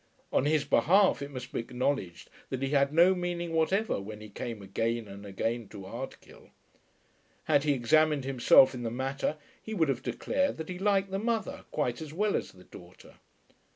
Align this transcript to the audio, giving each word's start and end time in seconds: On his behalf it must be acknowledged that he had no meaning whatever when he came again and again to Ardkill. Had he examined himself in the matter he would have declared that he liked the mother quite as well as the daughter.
On 0.33 0.45
his 0.47 0.65
behalf 0.65 1.21
it 1.21 1.29
must 1.29 1.53
be 1.53 1.59
acknowledged 1.59 2.31
that 2.49 2.63
he 2.63 2.69
had 2.71 2.91
no 2.91 3.13
meaning 3.13 3.53
whatever 3.53 4.01
when 4.01 4.19
he 4.19 4.29
came 4.29 4.63
again 4.63 5.07
and 5.07 5.27
again 5.27 5.67
to 5.67 5.81
Ardkill. 5.85 6.49
Had 7.43 7.65
he 7.65 7.73
examined 7.73 8.25
himself 8.25 8.73
in 8.73 8.81
the 8.81 8.89
matter 8.89 9.37
he 9.61 9.75
would 9.75 9.89
have 9.89 10.01
declared 10.01 10.57
that 10.57 10.69
he 10.69 10.79
liked 10.79 11.11
the 11.11 11.19
mother 11.19 11.65
quite 11.69 12.01
as 12.01 12.13
well 12.13 12.35
as 12.35 12.51
the 12.51 12.63
daughter. 12.63 13.17